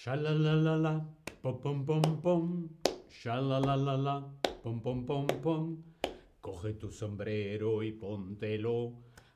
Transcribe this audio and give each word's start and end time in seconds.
Shalalala, 0.00 1.04
pom 1.42 1.60
pom 1.60 1.84
pom 1.84 2.02
pom. 2.22 2.44
Shalalala, 3.12 4.14
pom 4.62 4.80
pom 4.80 5.04
pom 5.04 5.26
pom. 5.42 5.76
Coge 6.40 6.72
tu 6.80 6.90
sombrero 6.90 7.82
y 7.82 7.92
póntelo. 7.92 8.94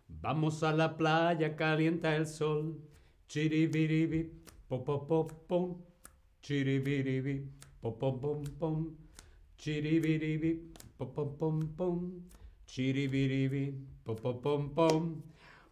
Vamos 0.09 0.63
a 0.63 0.73
la 0.73 0.97
playa, 0.97 1.55
calienta 1.55 2.17
el 2.17 2.27
sol. 2.27 2.81
Chiribiribi, 3.29 4.23
pom 4.67 4.85
pom 4.85 5.07
pom 5.07 5.27
pom. 5.47 5.77
Chiribiribi, 6.41 7.47
pom 7.83 7.99
pom 7.99 8.21
pom 8.21 8.43
pom. 8.59 8.97
Chiribiribi, 9.59 10.73
pom 10.97 11.13
pom 11.13 11.37
pom 11.37 11.61
pom. 11.77 11.99
Chiribiribi, 12.65 13.65
pom 14.03 14.17
pom 14.17 14.41
pom 14.41 14.75
pom. 14.75 15.23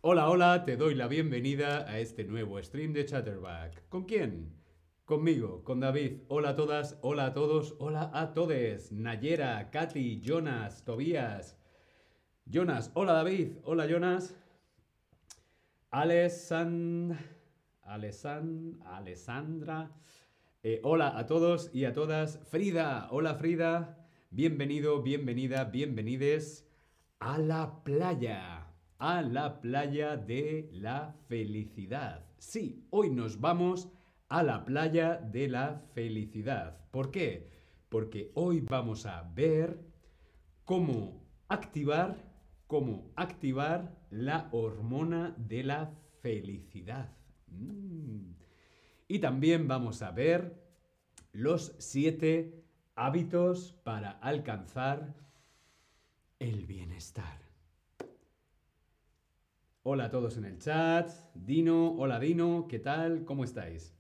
Hola, 0.03 0.29
hola, 0.29 0.65
te 0.67 0.77
doy 0.77 0.95
la 0.95 1.09
bienvenida 1.09 1.89
a 1.89 1.99
este 1.99 2.25
nuevo 2.25 2.63
stream 2.63 2.93
de 2.93 3.07
Chatterback. 3.07 3.89
¿Con 3.89 4.05
quién? 4.05 4.62
Conmigo, 5.05 5.65
con 5.65 5.81
David. 5.81 6.21
Hola 6.29 6.51
a 6.51 6.55
todas, 6.55 6.97
hola 7.03 7.27
a 7.27 7.33
todos, 7.35 7.75
hola 7.81 8.13
a 8.15 8.33
todes. 8.33 8.93
Nayera, 8.93 9.69
Katy, 9.73 10.21
Jonas, 10.21 10.85
Tobías. 10.85 11.59
Jonas, 12.47 12.93
hola 12.95 13.15
David, 13.15 13.57
hola 13.65 13.89
Jonas. 13.89 14.37
Alesan, 15.91 17.19
Alesan, 17.83 18.79
Alessandra. 18.85 19.91
Eh, 20.63 20.81
hola 20.85 21.19
a 21.19 21.27
todos 21.27 21.75
y 21.75 21.85
a 21.85 21.93
todas. 21.93 22.39
Frida, 22.49 23.09
hola 23.11 23.35
Frida. 23.35 24.07
Bienvenido, 24.31 25.03
bienvenida, 25.03 25.65
bienvenides 25.65 26.65
a 27.19 27.39
la 27.39 27.83
playa. 27.83 28.69
A 28.99 29.21
la 29.23 29.61
playa 29.61 30.17
de 30.17 30.69
la 30.71 31.17
felicidad. 31.27 32.25
Sí, 32.39 32.87
hoy 32.91 33.11
nos 33.11 33.41
vamos 33.41 33.89
a 34.33 34.43
la 34.43 34.65
playa 34.65 35.17
de 35.19 35.47
la 35.47 35.83
felicidad. 35.93 36.79
¿Por 36.91 37.11
qué? 37.11 37.51
Porque 37.91 38.33
hoy 38.35 38.63
vamos 38.63 39.05
a 39.05 39.31
ver 39.35 39.79
cómo 40.65 41.23
activar, 41.49 42.17
cómo 42.67 43.13
activar 43.15 43.95
la 44.09 44.49
hormona 44.53 45.35
de 45.37 45.65
la 45.65 45.93
felicidad. 46.23 47.15
Mm. 47.49 48.33
Y 49.07 49.19
también 49.19 49.69
vamos 49.69 50.01
a 50.01 50.13
ver 50.13 50.65
los 51.33 51.75
siete 51.79 52.65
hábitos 52.95 53.75
para 53.85 54.13
alcanzar 54.13 55.15
el 56.39 56.65
bienestar. 56.65 57.39
Hola 59.83 60.07
a 60.07 60.11
todos 60.11 60.39
en 60.39 60.47
el 60.47 60.59
chat. 60.59 61.11
Dino, 61.35 61.93
hola 61.99 62.19
Dino, 62.19 62.67
¿qué 62.67 62.79
tal? 62.79 63.27
¿Cómo 63.27 63.45
estáis? 63.45 63.95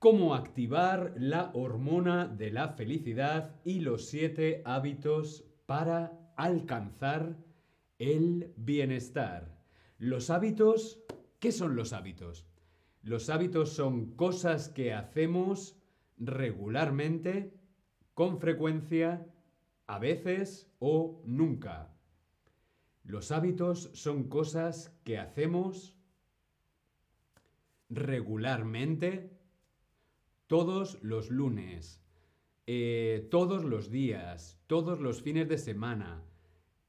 Cómo 0.00 0.34
activar 0.34 1.12
la 1.18 1.50
hormona 1.52 2.26
de 2.26 2.50
la 2.50 2.70
felicidad 2.70 3.60
y 3.64 3.80
los 3.80 4.06
siete 4.06 4.62
hábitos 4.64 5.44
para 5.66 6.32
alcanzar 6.38 7.36
el 7.98 8.54
bienestar. 8.56 9.62
Los 9.98 10.30
hábitos, 10.30 11.04
¿qué 11.38 11.52
son 11.52 11.76
los 11.76 11.92
hábitos? 11.92 12.46
Los 13.02 13.28
hábitos 13.28 13.74
son 13.74 14.16
cosas 14.16 14.70
que 14.70 14.94
hacemos 14.94 15.76
regularmente, 16.16 17.52
con 18.14 18.40
frecuencia, 18.40 19.26
a 19.86 19.98
veces 19.98 20.72
o 20.78 21.20
nunca. 21.26 21.94
Los 23.04 23.32
hábitos 23.32 23.90
son 23.92 24.30
cosas 24.30 24.98
que 25.04 25.18
hacemos 25.18 25.94
regularmente 27.90 29.39
todos 30.50 30.98
los 31.04 31.30
lunes, 31.30 32.04
eh, 32.66 33.28
todos 33.30 33.62
los 33.62 33.88
días, 33.88 34.60
todos 34.66 34.98
los 34.98 35.22
fines 35.22 35.48
de 35.48 35.58
semana, 35.58 36.24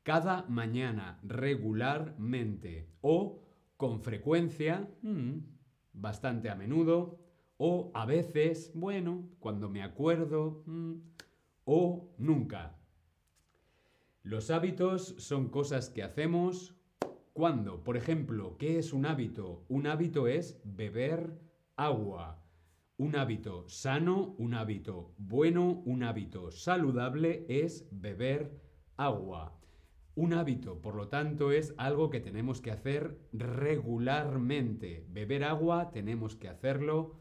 cada 0.02 0.48
mañana, 0.50 1.20
regularmente 1.22 2.90
o 3.02 3.44
con 3.78 4.02
frecuencia, 4.02 4.90
mm, 5.04 5.42
bastante 5.94 6.50
a 6.50 6.56
menudo, 6.56 7.20
o 7.58 7.92
a 7.94 8.08
veces, 8.08 8.72
bueno, 8.74 9.30
cuando 9.40 9.70
me 9.70 9.84
acuerdo, 9.84 10.64
mm, 10.66 10.94
o 11.66 12.16
nunca. 12.18 12.80
Los 14.24 14.50
hábitos 14.50 15.14
son 15.20 15.50
cosas 15.50 15.92
que 15.92 16.02
hacemos 16.02 16.74
cuando, 17.32 17.84
por 17.84 17.96
ejemplo, 17.96 18.58
¿qué 18.58 18.80
es 18.80 18.92
un 18.92 19.06
hábito? 19.06 19.66
Un 19.70 19.86
hábito 19.86 20.28
es 20.28 20.60
beber 20.64 21.40
agua. 21.76 22.42
Un 23.02 23.16
hábito 23.16 23.68
sano, 23.68 24.36
un 24.38 24.54
hábito 24.54 25.16
bueno, 25.18 25.82
un 25.86 26.04
hábito 26.04 26.52
saludable 26.52 27.48
es 27.50 27.88
beber 27.90 28.62
agua. 28.96 29.58
Un 30.14 30.34
hábito, 30.34 30.84
por 30.84 30.94
lo 30.94 31.08
tanto, 31.08 31.52
es 31.52 31.74
algo 31.78 32.12
que 32.12 32.20
tenemos 32.20 32.62
que 32.62 32.70
hacer 32.70 33.18
regularmente. 33.34 35.04
Beber 35.10 35.46
agua 35.46 35.90
tenemos 35.90 36.36
que 36.36 36.48
hacerlo 36.48 37.16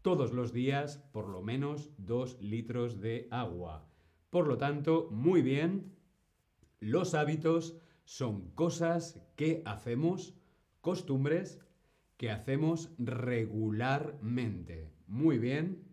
todos 0.00 0.32
los 0.32 0.54
días, 0.54 0.96
por 1.12 1.28
lo 1.28 1.42
menos 1.42 1.90
dos 1.98 2.40
litros 2.40 2.98
de 2.98 3.28
agua. 3.30 3.86
Por 4.30 4.48
lo 4.48 4.56
tanto, 4.56 5.10
muy 5.10 5.42
bien, 5.42 5.94
los 6.80 7.12
hábitos 7.12 7.76
son 8.06 8.48
cosas 8.52 9.20
que 9.36 9.60
hacemos, 9.66 10.32
costumbres 10.80 11.60
que 12.16 12.30
hacemos 12.30 12.94
regularmente. 12.96 14.96
Muy 15.08 15.38
bien. 15.38 15.86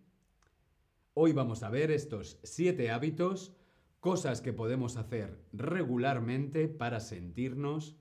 Hoy 1.14 1.32
vamos 1.32 1.62
a 1.62 1.70
ver 1.70 1.90
estos 1.90 2.38
siete 2.42 2.90
hábitos, 2.90 3.56
cosas 3.98 4.42
que 4.42 4.52
podemos 4.52 4.98
hacer 4.98 5.40
regularmente 5.54 6.68
para 6.68 7.00
sentirnos 7.00 7.96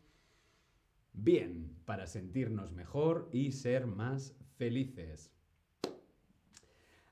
bien, 1.14 1.74
para 1.86 2.06
sentirnos 2.06 2.74
mejor 2.74 3.30
y 3.31 3.53
ser 3.53 3.88
más 3.88 4.36
felices. 4.58 5.31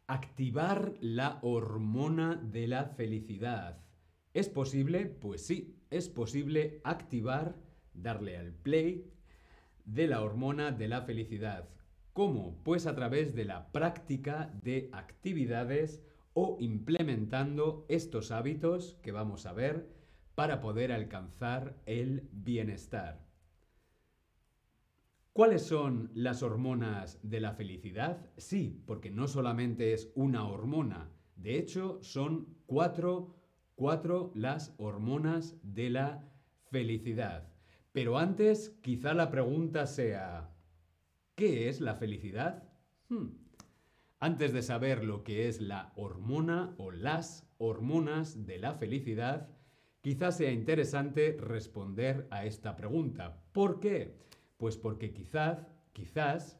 Activar 0.07 0.95
la 0.99 1.39
hormona 1.41 2.35
de 2.35 2.67
la 2.67 2.83
felicidad. 2.83 3.79
¿Es 4.33 4.49
posible? 4.49 5.05
Pues 5.05 5.45
sí, 5.45 5.77
es 5.89 6.09
posible 6.09 6.81
activar, 6.83 7.55
darle 7.93 8.35
al 8.35 8.51
play 8.51 9.09
de 9.85 10.07
la 10.07 10.21
hormona 10.21 10.71
de 10.73 10.89
la 10.89 11.03
felicidad. 11.03 11.69
¿Cómo? 12.13 12.61
Pues 12.63 12.85
a 12.85 12.95
través 12.95 13.35
de 13.35 13.45
la 13.45 13.71
práctica 13.71 14.53
de 14.63 14.89
actividades 14.93 16.03
o 16.33 16.57
implementando 16.59 17.85
estos 17.89 18.31
hábitos 18.31 18.97
que 19.01 19.11
vamos 19.11 19.45
a 19.45 19.53
ver 19.53 19.89
para 20.35 20.61
poder 20.61 20.91
alcanzar 20.91 21.75
el 21.85 22.29
bienestar. 22.31 23.25
¿Cuáles 25.33 25.63
son 25.63 26.11
las 26.13 26.43
hormonas 26.43 27.19
de 27.23 27.39
la 27.39 27.53
felicidad? 27.53 28.29
Sí, 28.37 28.83
porque 28.85 29.09
no 29.09 29.27
solamente 29.27 29.93
es 29.93 30.11
una 30.15 30.47
hormona, 30.47 31.09
de 31.35 31.57
hecho 31.57 31.97
son 32.01 32.55
cuatro 32.67 33.43
Cuatro, 33.75 34.31
las 34.35 34.75
hormonas 34.77 35.57
de 35.63 35.89
la 35.89 36.23
felicidad. 36.69 37.49
Pero 37.91 38.19
antes, 38.19 38.69
quizá 38.83 39.15
la 39.15 39.31
pregunta 39.31 39.87
sea, 39.87 40.52
¿qué 41.35 41.69
es 41.69 41.81
la 41.81 41.95
felicidad? 41.95 42.63
Hmm. 43.09 43.29
Antes 44.19 44.53
de 44.53 44.61
saber 44.61 45.03
lo 45.03 45.23
que 45.23 45.47
es 45.47 45.59
la 45.61 45.91
hormona 45.95 46.75
o 46.77 46.91
las 46.91 47.45
hormonas 47.57 48.45
de 48.45 48.57
la 48.57 48.73
felicidad, 48.75 49.49
quizá 50.01 50.31
sea 50.31 50.51
interesante 50.51 51.37
responder 51.39 52.27
a 52.31 52.45
esta 52.45 52.75
pregunta. 52.75 53.43
¿Por 53.51 53.79
qué? 53.79 54.17
Pues 54.57 54.77
porque 54.77 55.13
quizás, 55.13 55.67
quizás, 55.91 56.57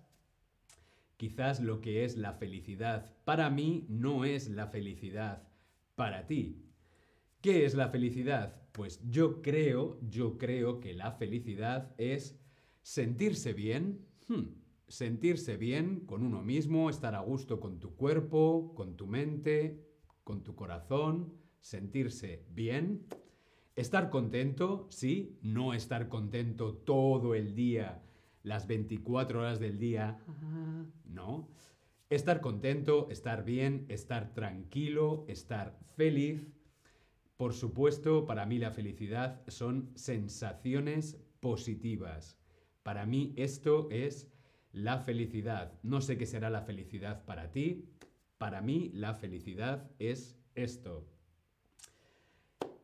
quizás 1.18 1.62
lo 1.62 1.80
que 1.80 2.04
es 2.04 2.18
la 2.18 2.34
felicidad 2.34 3.16
para 3.24 3.50
mí 3.50 3.86
no 3.88 4.26
es 4.26 4.50
la 4.50 4.68
felicidad 4.68 5.48
para 5.96 6.28
ti. 6.28 6.66
¿Qué 7.42 7.66
es 7.66 7.76
la 7.76 7.90
felicidad? 7.90 8.62
Pues 8.72 9.00
yo 9.10 9.42
creo, 9.42 10.00
yo 10.10 10.38
creo 10.38 10.80
que 10.80 10.94
la 10.94 11.12
felicidad 11.12 11.94
es 11.98 12.40
sentirse 12.82 13.54
bien, 13.54 14.06
hmm, 14.28 14.63
sentirse 14.88 15.58
bien 15.58 16.02
con 16.02 16.24
uno 16.24 16.42
mismo, 16.42 16.90
estar 16.90 17.16
a 17.16 17.22
gusto 17.22 17.60
con 17.60 17.80
tu 17.80 17.96
cuerpo, 17.96 18.74
con 18.76 18.96
tu 18.96 19.08
mente, 19.08 19.84
con 20.24 20.44
tu 20.44 20.56
corazón, 20.56 21.34
sentirse 21.60 22.46
bien, 22.50 23.06
estar 23.76 24.10
contento, 24.10 24.88
sí, 24.90 25.40
no 25.42 25.74
estar 25.74 26.10
contento 26.10 26.74
todo 26.76 27.36
el 27.36 27.56
día, 27.56 28.04
las 28.44 28.68
24 28.68 29.40
horas 29.40 29.60
del 29.60 29.80
día, 29.80 30.20
no. 31.06 31.50
Estar 32.10 32.42
contento, 32.42 33.08
estar 33.10 33.44
bien, 33.44 33.86
estar 33.90 34.34
tranquilo, 34.34 35.26
estar 35.28 35.80
feliz, 35.96 36.54
por 37.38 37.54
supuesto, 37.54 38.26
para 38.26 38.46
mí 38.46 38.60
la 38.60 38.72
felicidad 38.72 39.42
son 39.48 39.92
sensaciones 39.96 41.20
positivas. 41.40 42.38
Para 42.84 43.06
mí 43.06 43.34
esto 43.36 43.90
es 43.90 44.32
la 44.74 44.98
felicidad. 44.98 45.80
No 45.84 46.02
sé 46.02 46.18
qué 46.18 46.26
será 46.26 46.50
la 46.50 46.64
felicidad 46.64 47.24
para 47.24 47.52
ti. 47.52 47.86
Para 48.38 48.62
mí 48.62 48.92
la 48.94 49.14
felicidad 49.14 49.90
es 50.00 50.38
esto. 50.56 51.08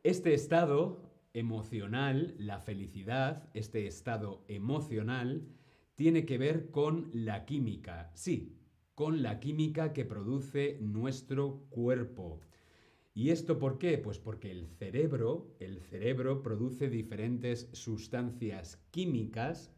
Este 0.04 0.34
estado 0.34 1.02
emocional, 1.34 2.36
la 2.38 2.60
felicidad, 2.60 3.50
este 3.54 3.88
estado 3.88 4.46
emocional, 4.48 5.48
tiene 5.96 6.26
que 6.26 6.38
ver 6.38 6.72
con 6.72 7.10
la 7.12 7.46
química. 7.46 8.12
Sí, 8.14 8.56
con 8.96 9.22
la 9.22 9.40
química 9.40 9.92
que 9.92 10.06
produce 10.06 10.78
nuestro 10.80 11.66
cuerpo. 11.70 12.40
¿Y 13.14 13.32
esto 13.32 13.60
por 13.60 13.80
qué? 13.80 13.98
Pues 13.98 14.20
porque 14.20 14.52
el 14.52 14.68
cerebro, 14.68 15.56
el 15.60 15.82
cerebro 15.82 16.42
produce 16.42 16.90
diferentes 16.90 17.68
sustancias 17.74 18.78
químicas 18.92 19.74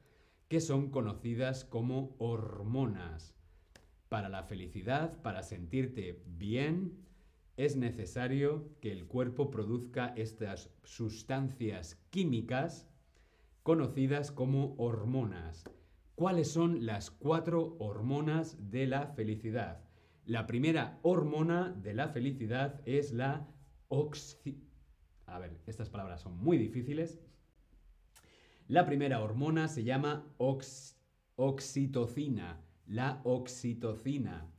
que 0.52 0.60
son 0.60 0.90
conocidas 0.90 1.64
como 1.64 2.14
hormonas. 2.20 3.34
Para 4.10 4.28
la 4.28 4.44
felicidad, 4.44 5.22
para 5.22 5.44
sentirte 5.44 6.22
bien, 6.26 7.06
es 7.56 7.78
necesario 7.78 8.68
que 8.82 8.92
el 8.92 9.06
cuerpo 9.08 9.50
produzca 9.50 10.08
estas 10.18 10.70
sustancias 10.84 11.96
químicas 12.10 12.86
conocidas 13.64 14.30
como 14.34 14.76
hormonas. 14.78 15.64
¿Cuáles 16.16 16.52
son 16.52 16.86
las 16.86 17.12
cuatro 17.12 17.78
hormonas 17.80 18.58
de 18.70 18.88
la 18.88 19.08
felicidad? 19.08 19.86
La 20.26 20.48
primera 20.48 21.00
hormona 21.02 21.70
de 21.82 21.94
la 21.94 22.10
felicidad 22.10 22.82
es 22.86 23.14
la 23.14 23.48
oxi... 23.88 24.62
A 25.28 25.40
ver, 25.40 25.62
estas 25.66 25.90
palabras 25.90 26.20
son 26.20 26.36
muy 26.36 26.58
difíciles. 26.58 27.22
La 28.72 28.86
primera 28.86 29.22
hormona 29.22 29.68
se 29.68 29.84
llama 29.84 30.34
oxitocina. 31.36 32.62
La 32.88 33.20
oxitocina. 33.26 34.50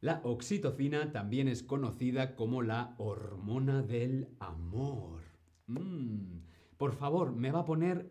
La 0.00 0.20
oxitocina 0.22 1.10
también 1.10 1.48
es 1.48 1.64
conocida 1.64 2.36
como 2.36 2.62
la 2.62 2.94
hormona 2.98 3.82
del 3.82 4.28
amor. 4.38 5.22
Mm, 5.66 6.42
por 6.76 6.92
favor, 6.92 7.32
me 7.32 7.50
va 7.50 7.62
a 7.62 7.64
poner 7.64 8.08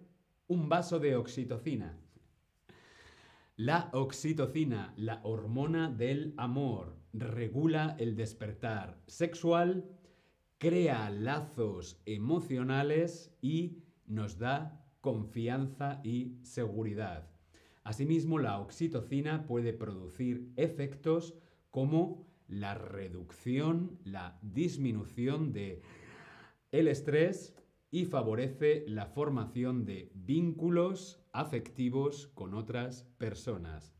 un 0.47 0.67
vaso 0.67 0.99
de 0.99 1.15
oxitocina. 1.15 1.97
La 3.55 3.91
oxitocina, 3.93 4.93
la 4.97 5.21
hormona 5.23 5.89
del 5.89 6.33
amor, 6.35 6.97
regula 7.13 7.95
el 7.97 8.17
despertar 8.17 8.99
sexual, 9.07 9.85
crea 10.57 11.09
lazos 11.11 12.01
emocionales 12.05 13.33
y 13.41 13.85
nos 14.05 14.37
da 14.37 14.81
confianza 15.05 16.01
y 16.03 16.39
seguridad. 16.41 17.29
Asimismo, 17.83 18.39
la 18.39 18.59
oxitocina 18.59 19.45
puede 19.45 19.71
producir 19.71 20.51
efectos 20.55 21.35
como 21.69 22.25
la 22.47 22.73
reducción, 22.73 23.99
la 24.03 24.39
disminución 24.41 25.53
de 25.53 25.83
el 26.71 26.87
estrés 26.87 27.55
y 27.91 28.05
favorece 28.05 28.83
la 28.87 29.05
formación 29.05 29.85
de 29.85 30.11
vínculos 30.15 31.21
afectivos 31.33 32.25
con 32.33 32.55
otras 32.55 33.03
personas. 33.19 33.93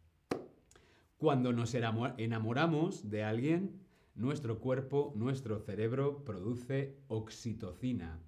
Cuando 1.17 1.53
nos 1.53 1.75
enamoramos 1.75 3.11
de 3.11 3.23
alguien, 3.23 3.79
nuestro 4.15 4.59
cuerpo, 4.59 5.13
nuestro 5.15 5.59
cerebro 5.59 6.25
produce 6.25 6.97
oxitocina. 7.09 8.24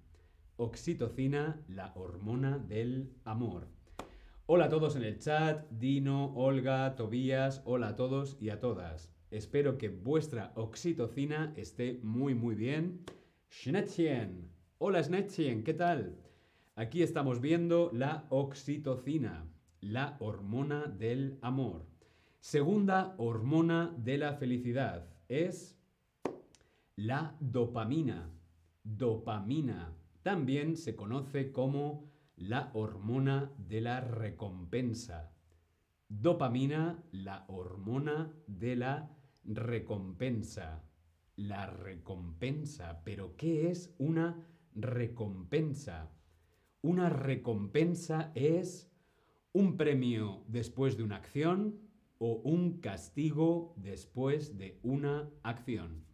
Oxitocina, 0.60 1.62
la 1.68 1.92
hormona 1.94 2.58
del 2.58 3.14
amor. 3.24 3.68
Hola 4.46 4.64
a 4.64 4.68
todos 4.68 4.96
en 4.96 5.04
el 5.04 5.20
chat, 5.20 5.70
Dino, 5.70 6.34
Olga, 6.34 6.96
Tobías, 6.96 7.62
hola 7.64 7.90
a 7.90 7.94
todos 7.94 8.36
y 8.40 8.50
a 8.50 8.58
todas. 8.58 9.14
Espero 9.30 9.78
que 9.78 9.88
vuestra 9.88 10.50
oxitocina 10.56 11.52
esté 11.56 12.00
muy 12.02 12.34
muy 12.34 12.56
bien. 12.56 13.04
Schnettchen, 13.48 14.50
Hola 14.78 15.00
Snetchien, 15.00 15.62
¿qué 15.62 15.74
tal? 15.74 16.18
Aquí 16.74 17.04
estamos 17.04 17.40
viendo 17.40 17.92
la 17.92 18.26
oxitocina, 18.28 19.46
la 19.80 20.16
hormona 20.18 20.86
del 20.86 21.38
amor. 21.40 21.86
Segunda 22.40 23.14
hormona 23.18 23.94
de 23.96 24.18
la 24.18 24.34
felicidad 24.34 25.08
es 25.28 25.78
la 26.96 27.36
dopamina. 27.38 28.28
Dopamina 28.82 29.97
también 30.28 30.76
se 30.76 30.94
conoce 30.94 31.52
como 31.52 32.12
la 32.36 32.70
hormona 32.74 33.50
de 33.56 33.80
la 33.80 34.02
recompensa. 34.02 35.32
Dopamina, 36.06 37.02
la 37.12 37.46
hormona 37.48 38.30
de 38.46 38.76
la 38.76 39.16
recompensa. 39.42 40.84
La 41.34 41.64
recompensa. 41.64 43.00
¿Pero 43.06 43.36
qué 43.36 43.70
es 43.70 43.94
una 43.96 44.46
recompensa. 44.74 46.12
Una 46.82 47.08
recompensa 47.08 48.30
es 48.34 48.92
un 49.54 49.78
premio 49.78 50.44
después 50.46 50.98
de 50.98 51.04
una 51.04 51.16
acción 51.16 51.80
o 52.18 52.34
un 52.34 52.82
castigo 52.82 53.72
después 53.78 54.58
de 54.58 54.78
una 54.82 55.30
acción. 55.42 56.04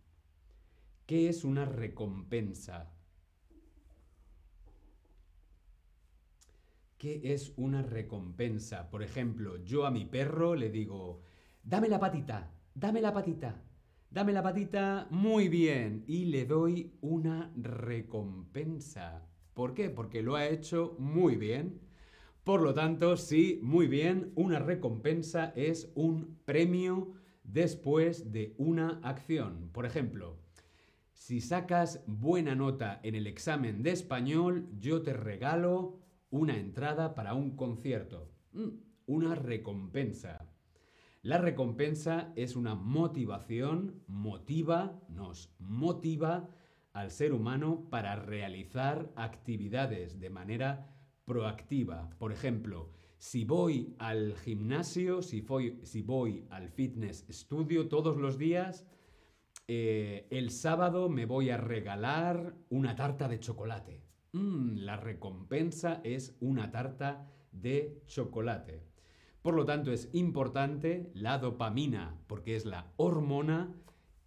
¿Qué 1.04 1.28
es 1.28 1.42
una 1.42 1.64
recompensa? 1.64 2.93
¿Qué 6.98 7.20
es 7.34 7.52
una 7.56 7.82
recompensa? 7.82 8.90
Por 8.90 9.02
ejemplo, 9.02 9.56
yo 9.64 9.86
a 9.86 9.90
mi 9.90 10.04
perro 10.04 10.54
le 10.54 10.70
digo, 10.70 11.22
dame 11.62 11.88
la 11.88 11.98
patita, 11.98 12.52
dame 12.74 13.00
la 13.00 13.12
patita. 13.12 13.62
Dame 14.14 14.32
la 14.32 14.44
patita 14.44 15.08
muy 15.10 15.48
bien 15.48 16.04
y 16.06 16.26
le 16.26 16.46
doy 16.46 16.92
una 17.00 17.52
recompensa. 17.56 19.26
¿Por 19.54 19.74
qué? 19.74 19.90
Porque 19.90 20.22
lo 20.22 20.36
ha 20.36 20.46
hecho 20.46 20.94
muy 21.00 21.34
bien. 21.34 21.80
Por 22.44 22.62
lo 22.62 22.74
tanto, 22.74 23.16
sí, 23.16 23.58
muy 23.60 23.88
bien, 23.88 24.30
una 24.36 24.60
recompensa 24.60 25.52
es 25.56 25.90
un 25.96 26.38
premio 26.44 27.14
después 27.42 28.30
de 28.30 28.54
una 28.56 29.00
acción. 29.02 29.68
Por 29.72 29.84
ejemplo, 29.84 30.36
si 31.12 31.40
sacas 31.40 32.04
buena 32.06 32.54
nota 32.54 33.00
en 33.02 33.16
el 33.16 33.26
examen 33.26 33.82
de 33.82 33.90
español, 33.90 34.68
yo 34.78 35.02
te 35.02 35.12
regalo 35.12 36.03
una 36.34 36.56
entrada 36.56 37.14
para 37.14 37.32
un 37.34 37.54
concierto. 37.54 38.28
Mm, 38.54 38.70
una 39.06 39.36
recompensa. 39.36 40.48
La 41.22 41.38
recompensa 41.38 42.32
es 42.34 42.56
una 42.56 42.74
motivación, 42.74 44.02
motiva, 44.08 45.00
nos 45.08 45.54
motiva 45.60 46.48
al 46.92 47.12
ser 47.12 47.32
humano 47.32 47.86
para 47.88 48.16
realizar 48.16 49.12
actividades 49.14 50.18
de 50.18 50.30
manera 50.30 50.92
proactiva. 51.24 52.10
Por 52.18 52.32
ejemplo, 52.32 52.90
si 53.16 53.44
voy 53.44 53.94
al 54.00 54.34
gimnasio, 54.34 55.22
si 55.22 55.40
voy, 55.40 55.78
si 55.84 56.02
voy 56.02 56.48
al 56.50 56.68
fitness 56.68 57.24
studio 57.30 57.86
todos 57.86 58.16
los 58.16 58.38
días, 58.38 58.84
eh, 59.68 60.26
el 60.30 60.50
sábado 60.50 61.08
me 61.08 61.26
voy 61.26 61.50
a 61.50 61.58
regalar 61.58 62.56
una 62.70 62.96
tarta 62.96 63.28
de 63.28 63.38
chocolate. 63.38 64.03
Mm, 64.34 64.78
la 64.78 64.96
recompensa 64.96 66.00
es 66.02 66.36
una 66.40 66.72
tarta 66.72 67.30
de 67.52 68.02
chocolate. 68.06 68.82
Por 69.42 69.54
lo 69.54 69.64
tanto, 69.64 69.92
es 69.92 70.10
importante 70.12 71.12
la 71.14 71.38
dopamina, 71.38 72.18
porque 72.26 72.56
es 72.56 72.64
la 72.64 72.92
hormona 72.96 73.72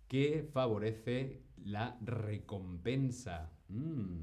que 0.07 0.47
favorece 0.53 1.43
la 1.57 1.97
recompensa. 1.99 3.51
Mm. 3.67 4.21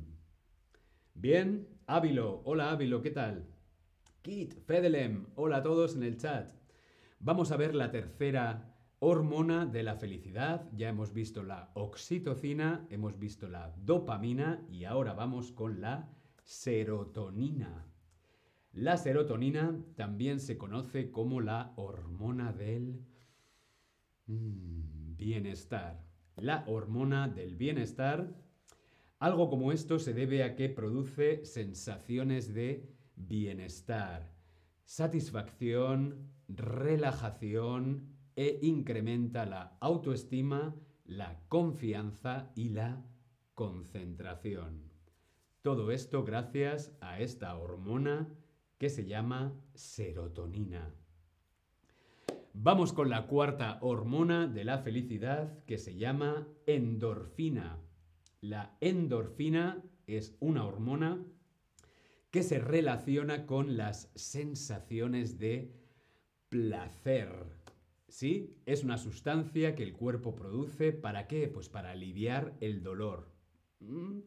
Bien, 1.12 1.69
Ávilo, 1.87 2.41
hola 2.47 2.71
Ávilo, 2.71 3.03
¿qué 3.03 3.11
tal? 3.11 3.45
Kit, 4.23 4.55
Fedelem, 4.64 5.26
hola 5.35 5.59
a 5.59 5.62
todos 5.62 5.97
en 5.97 6.05
el 6.05 6.17
chat. 6.17 6.50
Vamos 7.21 7.53
a 7.53 7.59
ver 7.59 7.75
la 7.75 7.91
tercera 7.91 8.74
hormona 9.04 9.66
de 9.66 9.82
la 9.82 9.96
felicidad. 9.96 10.66
Ya 10.73 10.88
hemos 10.88 11.12
visto 11.12 11.42
la 11.42 11.70
oxitocina, 11.75 12.87
hemos 12.88 13.18
visto 13.18 13.49
la 13.49 13.75
dopamina 13.76 14.64
y 14.70 14.84
ahora 14.84 15.12
vamos 15.12 15.52
con 15.52 15.82
la 15.82 16.08
serotonina. 16.42 17.87
La 18.73 18.96
serotonina 18.96 19.78
también 19.94 20.40
se 20.40 20.56
conoce 20.56 21.11
como 21.11 21.42
la 21.42 21.75
hormona 21.76 22.52
del 22.52 23.04
mm, 24.26 25.16
bienestar. 25.16 26.02
La 26.37 26.64
hormona 26.66 27.28
del 27.28 27.56
bienestar, 27.56 28.34
algo 29.18 29.50
como 29.50 29.70
esto 29.70 29.99
se 29.99 30.14
debe 30.14 30.44
a 30.44 30.56
que 30.56 30.70
produce 30.70 31.44
sensaciones 31.44 32.54
de 32.54 32.90
bienestar, 33.16 34.32
satisfacción, 34.82 36.32
relajación 36.49 38.13
e 38.37 38.59
incrementa 38.62 39.47
la 39.47 39.76
autoestima, 39.81 40.75
la 41.05 41.41
confianza 41.49 42.50
y 42.55 42.71
la 42.71 43.05
concentración. 43.55 44.91
Todo 45.62 45.91
esto 45.91 46.25
gracias 46.25 46.97
a 47.00 47.21
esta 47.21 47.57
hormona 47.57 48.29
que 48.79 48.91
se 48.91 49.07
llama 49.07 49.55
serotonina. 49.75 50.93
Vamos 52.53 52.93
con 52.93 53.11
la 53.11 53.26
cuarta 53.26 53.79
hormona 53.81 54.47
de 54.47 54.64
la 54.64 54.79
felicidad 54.79 55.64
que 55.64 55.79
se 55.79 55.97
llama 55.97 56.47
endorfina. 56.67 57.79
La 58.41 58.76
endorfina 58.81 59.83
es 60.07 60.37
una 60.38 60.64
hormona 60.64 61.25
que 62.31 62.43
se 62.43 62.59
relaciona 62.59 63.47
con 63.47 63.76
las 63.76 64.11
sensaciones 64.14 65.38
de 65.38 65.73
placer. 66.49 67.63
¿Sí? 68.14 68.54
Es 68.64 68.85
una 68.85 68.97
sustancia 68.97 69.75
que 69.75 69.83
el 69.83 69.92
cuerpo 69.92 70.37
produce. 70.37 70.92
¿Para 70.92 71.26
qué? 71.26 71.49
Pues 71.49 71.68
para 71.68 71.90
aliviar 71.90 72.56
el 72.61 72.80
dolor. 72.80 73.33
¿Mm? 73.80 74.21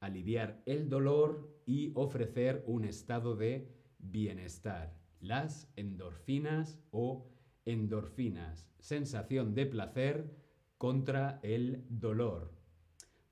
Aliviar 0.00 0.62
el 0.66 0.90
dolor 0.90 1.50
y 1.64 1.92
ofrecer 1.94 2.62
un 2.66 2.84
estado 2.84 3.34
de 3.34 3.72
bienestar. 3.98 4.94
Las 5.18 5.72
endorfinas 5.76 6.78
o 6.90 7.26
endorfinas. 7.64 8.68
Sensación 8.80 9.54
de 9.54 9.64
placer 9.64 10.36
contra 10.76 11.40
el 11.42 11.86
dolor. 11.88 12.52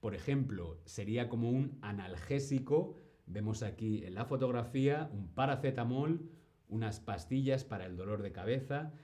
Por 0.01 0.15
ejemplo, 0.15 0.81
sería 0.87 1.29
como 1.29 1.51
un 1.51 1.79
analgésico. 1.83 2.95
Vemos 3.27 3.63
aquí 3.63 4.03
en 4.07 4.15
la 4.15 4.25
fotografía 4.25 5.11
un 5.13 5.29
paracetamol, 5.35 6.27
unas 6.71 7.01
pastillas 7.01 7.65
para 7.65 7.85
el 7.85 7.99
dolor 7.99 8.23
de 8.23 8.33
cabeza. 8.33 8.95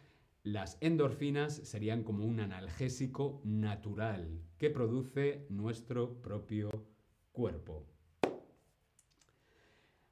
Las 0.47 0.79
endorfinas 0.81 1.57
serían 1.65 2.05
como 2.05 2.25
un 2.25 2.39
analgésico 2.39 3.41
natural 3.43 4.45
que 4.59 4.71
produce 4.71 5.45
nuestro 5.51 6.23
propio 6.23 6.71
cuerpo. 7.33 7.85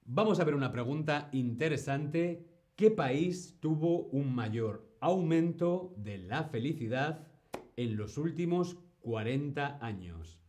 Vamos 0.04 0.40
a 0.40 0.44
ver 0.44 0.56
una 0.56 0.72
pregunta 0.72 1.28
interesante. 1.30 2.48
¿Qué 2.74 2.90
país 2.90 3.60
tuvo 3.60 4.06
un 4.06 4.34
mayor 4.34 4.96
aumento 4.98 5.94
de 5.98 6.18
la 6.18 6.42
felicidad 6.42 7.28
en 7.76 7.96
los 7.96 8.18
últimos 8.18 8.76
40 9.02 9.78
años? 9.80 10.40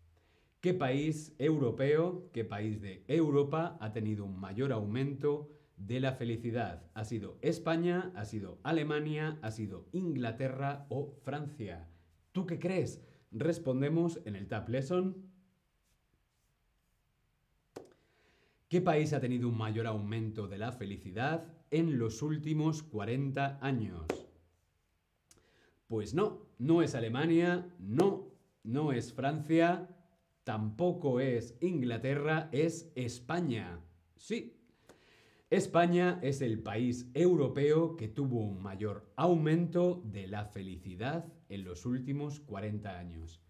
¿Qué 0.61 0.73
país 0.73 1.35
europeo, 1.37 2.31
qué 2.33 2.43
país 2.43 2.81
de 2.81 3.05
Europa 3.07 3.77
ha 3.79 3.93
tenido 3.93 4.25
un 4.25 4.39
mayor 4.39 4.73
aumento 4.73 5.54
de 5.77 5.99
la 5.99 6.13
felicidad? 6.13 6.89
¿Ha 6.93 7.03
sido 7.05 7.37
España, 7.41 8.11
ha 8.15 8.25
sido 8.25 8.59
Alemania, 8.63 9.39
ha 9.41 9.51
sido 9.51 9.87
Inglaterra 9.91 10.85
o 10.89 11.15
Francia? 11.23 11.87
¿Tú 12.31 12.45
qué 12.45 12.59
crees? 12.59 13.01
Respondemos 13.31 14.19
en 14.25 14.35
el 14.35 14.47
Tab 14.47 14.69
Lesson. 14.69 15.15
¿Qué 18.69 18.81
país 18.81 19.13
ha 19.13 19.19
tenido 19.19 19.47
un 19.47 19.57
mayor 19.57 19.87
aumento 19.87 20.47
de 20.47 20.57
la 20.57 20.71
felicidad 20.71 21.45
en 21.71 21.99
los 21.99 22.21
últimos 22.21 22.83
40 22.83 23.59
años? 23.61 24.05
Pues 25.87 26.13
no, 26.13 26.47
no 26.57 26.81
es 26.81 26.95
Alemania, 26.95 27.69
no, 27.79 28.31
no 28.63 28.91
es 28.91 29.13
Francia, 29.13 29.87
tampoco 30.43 31.19
es 31.19 31.55
Inglaterra, 31.61 32.49
es 32.51 32.91
España. 32.95 33.79
Sí, 34.15 34.54
España 35.49 36.19
es 36.23 36.41
el 36.41 36.61
país 36.61 37.09
europeo 37.13 37.95
que 37.95 38.07
tuvo 38.07 38.41
un 38.41 38.61
mayor 38.61 39.11
aumento 39.15 40.01
de 40.05 40.27
la 40.27 40.45
felicidad 40.45 41.31
en 41.49 41.63
los 41.63 41.85
últimos 41.85 42.39
40 42.39 42.97
años. 42.97 43.41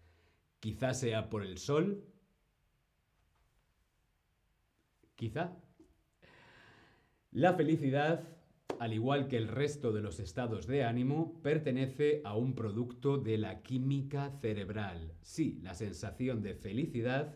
Quizás 0.60 1.00
sea 1.00 1.30
por 1.30 1.42
el 1.42 1.58
sol. 1.58 2.04
Quizá. 5.14 5.56
La 7.32 7.54
felicidad 7.54 8.36
al 8.78 8.92
igual 8.92 9.28
que 9.28 9.36
el 9.36 9.48
resto 9.48 9.92
de 9.92 10.00
los 10.00 10.20
estados 10.20 10.66
de 10.66 10.84
ánimo, 10.84 11.40
pertenece 11.42 12.20
a 12.24 12.36
un 12.36 12.54
producto 12.54 13.18
de 13.18 13.38
la 13.38 13.62
química 13.62 14.30
cerebral. 14.40 15.14
Sí, 15.22 15.58
la 15.62 15.74
sensación 15.74 16.42
de 16.42 16.54
felicidad 16.54 17.34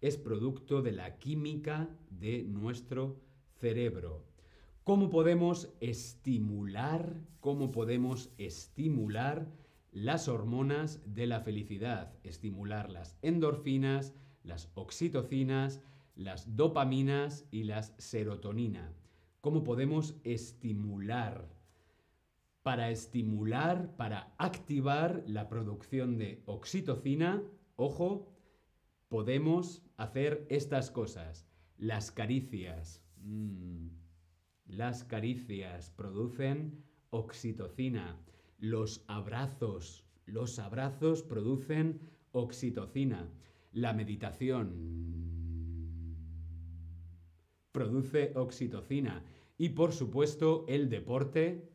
es 0.00 0.16
producto 0.16 0.82
de 0.82 0.92
la 0.92 1.18
química 1.18 1.88
de 2.10 2.42
nuestro 2.42 3.02
cerebro. 3.02 3.29
¿Cómo 4.84 5.10
podemos 5.10 5.72
estimular, 5.80 7.20
cómo 7.40 7.70
podemos 7.70 8.30
estimular 8.38 9.46
las 9.92 10.28
hormonas 10.28 11.00
de 11.06 11.26
la 11.26 11.40
felicidad? 11.40 12.12
Estimular 12.24 12.90
las 12.90 13.16
endorfinas, 13.22 14.14
las 14.42 14.70
oxitocinas, 14.74 15.80
las 16.16 16.56
dopaminas 16.56 17.46
y 17.50 17.64
las 17.64 17.94
serotonina 17.98 18.94
cómo 19.40 19.64
podemos 19.64 20.16
estimular. 20.24 21.48
Para 22.62 22.90
estimular, 22.90 23.96
para 23.96 24.34
activar 24.36 25.24
la 25.26 25.48
producción 25.48 26.18
de 26.18 26.42
oxitocina, 26.44 27.42
ojo, 27.76 28.28
podemos 29.08 29.82
hacer 29.96 30.46
estas 30.50 30.90
cosas. 30.90 31.46
Las 31.78 32.10
caricias. 32.10 33.02
Mm, 33.22 33.88
las 34.66 35.04
caricias 35.04 35.90
producen 35.90 36.84
oxitocina. 37.10 38.18
Los 38.58 39.04
abrazos. 39.08 40.04
Los 40.26 40.58
abrazos 40.58 41.22
producen 41.22 42.00
oxitocina. 42.32 43.28
La 43.72 43.92
meditación 43.92 45.30
produce 47.72 48.32
oxitocina. 48.34 49.24
Y 49.58 49.70
por 49.70 49.92
supuesto, 49.92 50.64
el 50.68 50.88
deporte 50.88 51.68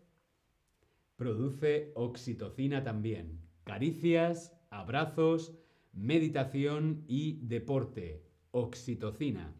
produce 1.15 1.91
oxitocina 1.95 2.83
también. 2.83 3.39
Caricias, 3.63 4.53
abrazos, 4.69 5.53
meditación 5.93 7.03
y 7.07 7.39
deporte. 7.41 8.23
Oxitocina. 8.51 9.53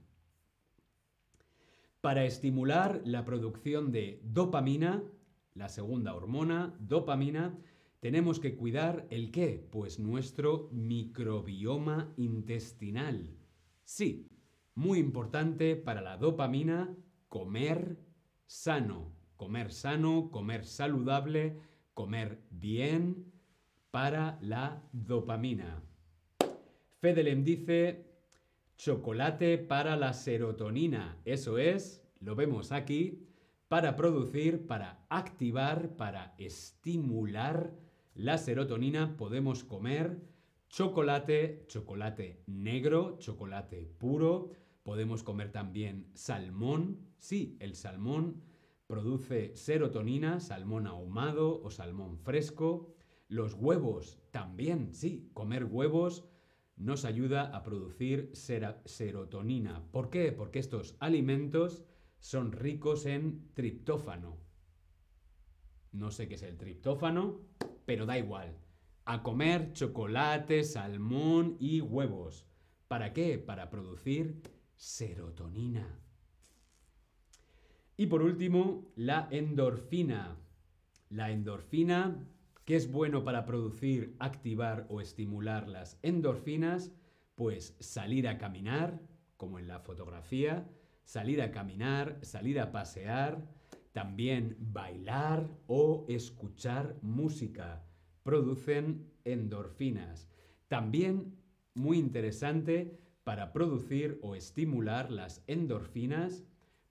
Para 2.05 2.23
estimular 2.23 3.01
la 3.03 3.25
producción 3.25 3.91
de 3.91 4.21
dopamina, 4.21 5.03
la 5.55 5.69
segunda 5.69 6.13
hormona, 6.13 6.75
dopamina, 6.79 7.57
tenemos 7.99 8.39
que 8.39 8.55
cuidar 8.55 9.07
el 9.09 9.31
qué? 9.31 9.67
Pues 9.71 9.97
nuestro 9.97 10.69
microbioma 10.71 12.13
intestinal. 12.15 13.35
Sí, 13.85 14.29
muy 14.75 14.99
importante 14.99 15.75
para 15.75 16.01
la 16.01 16.17
dopamina, 16.17 16.95
comer 17.27 17.97
sano. 18.45 19.11
Comer 19.35 19.71
sano, 19.71 20.29
comer 20.29 20.63
saludable, 20.63 21.57
comer 21.95 22.39
bien 22.51 23.33
para 23.89 24.37
la 24.43 24.83
dopamina. 24.91 25.81
Fedelem 27.01 27.43
dice 27.43 28.14
chocolate 28.77 29.57
para 29.57 29.95
la 29.95 30.13
serotonina. 30.13 31.17
Eso 31.25 31.57
es, 31.57 32.03
lo 32.19 32.35
vemos 32.35 32.71
aquí, 32.71 33.27
para 33.67 33.95
producir, 33.95 34.67
para 34.67 35.05
activar, 35.09 35.95
para 35.95 36.35
estimular 36.37 37.73
la 38.13 38.37
serotonina 38.37 39.17
podemos 39.17 39.63
comer 39.63 40.21
chocolate, 40.69 41.65
chocolate 41.67 42.43
negro, 42.47 43.17
chocolate 43.19 43.85
puro, 43.97 44.51
Podemos 44.85 45.23
comer 45.23 45.51
también 45.51 46.11
salmón. 46.13 46.99
Sí, 47.17 47.57
el 47.59 47.73
salmón 47.73 48.43
produce 48.85 49.55
serotonina, 49.55 50.39
salmón 50.39 50.85
ahumado 50.85 51.59
o 51.63 51.71
salmón 51.71 52.19
fresco. 52.19 52.93
Los 53.27 53.55
huevos 53.55 54.19
también, 54.29 54.93
sí, 54.93 55.31
comer 55.33 55.63
huevos 55.65 56.23
nos 56.75 57.05
ayuda 57.05 57.55
a 57.55 57.63
producir 57.63 58.31
serotonina. 58.33 59.83
¿Por 59.91 60.09
qué? 60.09 60.31
Porque 60.31 60.59
estos 60.59 60.95
alimentos 60.99 61.85
son 62.19 62.51
ricos 62.51 63.05
en 63.05 63.53
triptófano. 63.53 64.37
No 65.91 66.11
sé 66.11 66.27
qué 66.27 66.35
es 66.35 66.43
el 66.43 66.57
triptófano, 66.57 67.39
pero 67.85 68.05
da 68.05 68.17
igual. 68.17 68.57
A 69.05 69.23
comer 69.23 69.71
chocolate, 69.73 70.63
salmón 70.63 71.55
y 71.59 71.81
huevos. 71.81 72.45
¿Para 72.87 73.13
qué? 73.13 73.37
Para 73.37 73.69
producir 73.69 74.41
serotonina. 74.75 76.01
Y 77.97 78.07
por 78.07 78.21
último, 78.21 78.91
la 78.95 79.27
endorfina. 79.31 80.37
La 81.09 81.31
endorfina, 81.31 82.27
que 82.65 82.75
es 82.75 82.91
bueno 82.91 83.23
para 83.23 83.45
producir, 83.45 84.15
activar 84.19 84.87
o 84.89 84.99
estimular 84.99 85.67
las 85.67 85.99
endorfinas, 86.01 86.91
pues 87.35 87.75
salir 87.79 88.27
a 88.27 88.37
caminar, 88.37 88.99
como 89.37 89.59
en 89.59 89.67
la 89.67 89.79
fotografía, 89.79 90.67
salir 91.03 91.41
a 91.41 91.51
caminar, 91.51 92.17
salir 92.23 92.59
a 92.59 92.71
pasear, 92.71 93.47
también 93.91 94.57
bailar 94.59 95.47
o 95.67 96.05
escuchar 96.09 96.97
música, 97.01 97.85
producen 98.23 99.11
endorfinas. 99.23 100.27
También, 100.67 101.37
muy 101.75 101.99
interesante, 101.99 102.99
para 103.23 103.53
producir 103.53 104.19
o 104.21 104.35
estimular 104.35 105.11
las 105.11 105.43
endorfinas, 105.47 106.43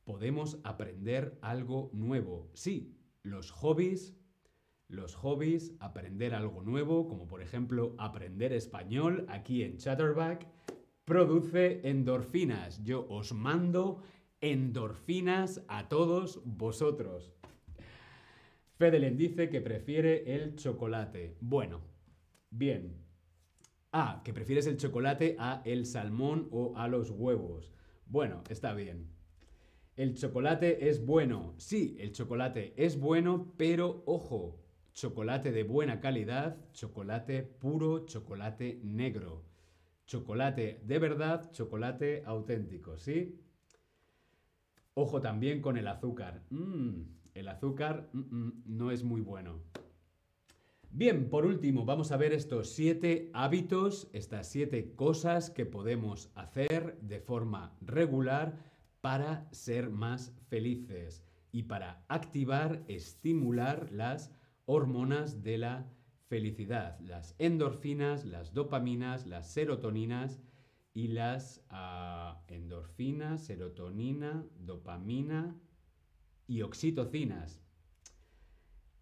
podemos 0.05 0.59
aprender 0.63 1.39
algo 1.43 1.91
nuevo. 1.93 2.51
Sí, 2.55 2.97
los 3.23 3.51
hobbies, 3.51 4.15
los 4.95 5.15
hobbies, 5.15 5.75
aprender 5.81 6.35
algo 6.35 6.63
nuevo, 6.63 7.09
como 7.09 7.27
por 7.27 7.43
ejemplo 7.43 7.95
aprender 7.99 8.53
español 8.53 9.27
aquí 9.29 9.63
en 9.63 9.77
Chatterback, 9.77 10.47
produce 11.05 11.81
endorfinas. 11.89 12.83
Yo 12.83 13.07
os 13.09 13.33
mando 13.33 14.03
endorfinas 14.41 15.63
a 15.69 15.89
todos 15.89 16.41
vosotros. 16.45 17.35
Fedelen 18.77 19.17
dice 19.17 19.49
que 19.49 19.61
prefiere 19.61 20.35
el 20.35 20.57
chocolate. 20.57 21.37
Bueno, 21.41 21.81
bien. 22.51 23.05
Ah, 23.93 24.23
que 24.25 24.33
prefieres 24.35 24.67
el 24.67 24.77
chocolate 24.77 25.37
a 25.39 25.63
el 25.65 25.87
salmón 25.87 26.49
o 26.51 26.77
a 26.77 26.89
los 26.89 27.11
huevos. 27.11 27.73
Bueno, 28.07 28.43
está 28.49 28.75
bien. 28.75 29.15
El 29.97 30.15
chocolate 30.15 30.89
es 30.89 31.07
bueno. 31.07 31.55
Sí, 31.59 31.97
el 32.01 32.11
chocolate 32.11 32.75
es 32.77 32.99
bueno, 32.99 33.55
pero 33.57 34.03
ojo, 34.07 34.64
chocolate 34.95 35.51
de 35.51 35.65
buena 35.65 36.01
calidad, 36.01 36.57
chocolate 36.73 37.43
puro, 37.43 38.07
chocolate 38.07 38.81
negro. 38.83 39.45
Chocolate 40.07 40.81
de 40.85 40.99
verdad, 40.99 41.51
chocolate 41.51 42.23
auténtico, 42.25 42.97
¿sí? 42.97 43.41
Ojo 44.95 45.21
también 45.21 45.61
con 45.61 45.77
el 45.77 45.89
azúcar. 45.89 46.45
Mm, 46.51 47.03
el 47.35 47.49
azúcar 47.49 48.09
mm, 48.13 48.19
mm, 48.19 48.63
no 48.67 48.91
es 48.93 49.03
muy 49.03 49.21
bueno. 49.21 49.61
Bien, 50.91 51.29
por 51.29 51.45
último, 51.45 51.85
vamos 51.85 52.13
a 52.13 52.17
ver 52.17 52.33
estos 52.33 52.71
siete 52.71 53.31
hábitos, 53.35 54.09
estas 54.13 54.49
siete 54.49 54.95
cosas 54.95 55.51
que 55.51 55.67
podemos 55.67 56.31
hacer 56.37 57.01
de 57.01 57.19
forma 57.19 57.77
regular 57.81 58.57
para 59.01 59.49
ser 59.51 59.91
más 59.91 60.33
felices 60.47 61.25
y 61.51 61.65
para 61.65 62.05
activar, 62.09 62.85
estimular 62.87 63.91
las 63.91 64.31
hormonas 64.67 65.43
de 65.43 65.59
la 65.59 65.91
felicidad, 66.29 66.99
las 67.01 67.35
endorfinas, 67.39 68.25
las 68.25 68.55
dopaminas, 68.55 69.27
las 69.27 69.53
serotoninas 69.53 70.41
y 70.95 71.09
las 71.09 71.65
uh, 71.71 72.39
endorfinas, 72.49 73.45
serotonina, 73.45 74.47
dopamina 74.57 75.55
y 76.47 76.63
oxitocinas. 76.63 77.61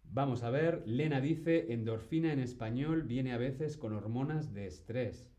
Vamos 0.03 0.43
a 0.43 0.49
ver, 0.49 0.83
Lena 0.85 1.21
dice, 1.21 1.73
endorfina 1.73 2.33
en 2.33 2.39
español 2.39 3.03
viene 3.03 3.33
a 3.33 3.37
veces 3.37 3.77
con 3.77 3.93
hormonas 3.93 4.53
de 4.53 4.67
estrés. 4.67 5.31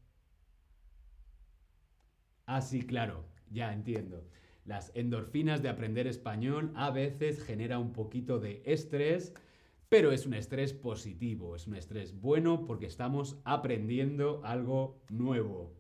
Ah, 2.47 2.61
sí, 2.61 2.83
claro, 2.83 3.25
ya 3.51 3.73
entiendo. 3.73 4.29
Las 4.65 4.91
endorfinas 4.95 5.63
de 5.63 5.69
aprender 5.69 6.07
español 6.07 6.73
a 6.75 6.91
veces 6.91 7.43
genera 7.43 7.79
un 7.79 7.93
poquito 7.93 8.41
de 8.41 8.63
estrés, 8.65 9.35
pero 9.95 10.11
es 10.11 10.27
un 10.27 10.35
estrés 10.35 10.75
positivo, 10.75 11.55
es 11.55 11.69
un 11.69 11.77
estrés 11.77 12.21
bueno 12.21 12.65
porque 12.65 12.87
estamos 12.87 13.41
aprendiendo 13.45 14.41
algo 14.43 15.05
nuevo. 15.09 15.73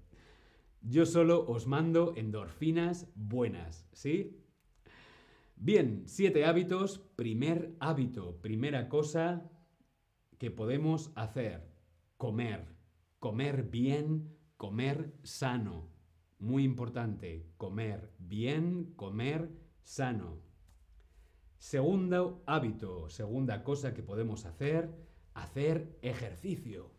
Yo 0.82 1.04
solo 1.04 1.44
os 1.48 1.66
mando 1.66 2.14
endorfinas 2.14 3.08
buenas, 3.16 3.88
¿sí? 3.92 4.40
Bien, 5.56 6.04
siete 6.06 6.44
hábitos. 6.44 7.00
Primer 7.16 7.74
hábito, 7.80 8.40
primera 8.40 8.88
cosa 8.88 9.50
que 10.38 10.52
podemos 10.52 11.10
hacer, 11.16 11.68
comer. 12.16 12.68
Comer 13.18 13.64
bien, 13.64 14.32
comer 14.56 15.12
sano. 15.24 15.90
Muy 16.38 16.62
importante, 16.62 17.48
comer 17.56 18.12
bien, 18.20 18.92
comer 18.94 19.50
sano. 19.82 20.53
Segundo 21.64 22.42
hábito, 22.44 23.08
segunda 23.08 23.64
cosa 23.64 23.94
que 23.94 24.02
podemos 24.02 24.44
hacer, 24.44 24.94
hacer 25.32 25.96
ejercicio. 26.02 26.90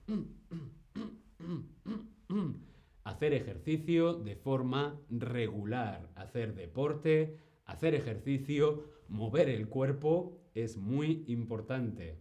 hacer 3.04 3.34
ejercicio 3.34 4.16
de 4.16 4.36
forma 4.36 5.00
regular, 5.12 6.10
hacer 6.16 6.56
deporte, 6.56 7.38
hacer 7.66 7.94
ejercicio, 7.94 8.90
mover 9.08 9.50
el 9.50 9.70
cuerpo 9.70 10.42
es 10.56 10.78
muy 10.78 11.26
importante. 11.28 12.18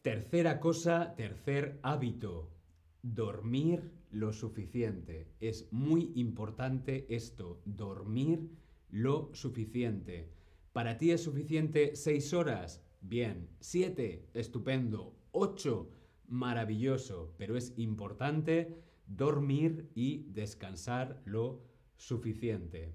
Tercera 0.00 0.60
cosa, 0.60 1.16
tercer 1.16 1.80
hábito, 1.82 2.52
dormir 3.02 3.90
lo 4.12 4.32
suficiente. 4.32 5.26
Es 5.40 5.72
muy 5.72 6.12
importante 6.14 7.12
esto, 7.12 7.60
dormir 7.64 8.48
lo 8.90 9.28
suficiente. 9.34 10.30
¿Para 10.72 10.96
ti 10.96 11.10
es 11.10 11.22
suficiente 11.22 11.96
seis 11.96 12.32
horas? 12.32 12.82
Bien. 13.00 13.50
¿Siete? 13.60 14.28
Estupendo. 14.32 15.14
¿Ocho? 15.30 15.90
Maravilloso. 16.28 17.34
Pero 17.36 17.56
es 17.56 17.74
importante 17.76 18.82
dormir 19.06 19.90
y 19.94 20.24
descansar 20.32 21.20
lo 21.26 21.62
suficiente. 21.96 22.94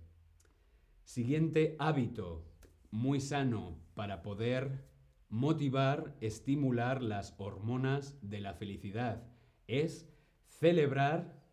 Siguiente 1.03 1.75
hábito, 1.77 2.45
muy 2.89 3.19
sano 3.19 3.79
para 3.93 4.23
poder 4.23 4.85
motivar, 5.29 6.15
estimular 6.19 7.03
las 7.03 7.35
hormonas 7.37 8.17
de 8.21 8.39
la 8.39 8.53
felicidad, 8.53 9.27
es 9.67 10.09
celebrar, 10.47 11.43